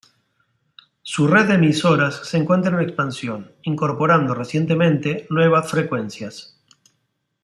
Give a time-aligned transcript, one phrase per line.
[1.03, 6.59] Su red de emisoras se encuentra en expansión, incorporando recientemente nuevas frecuencias.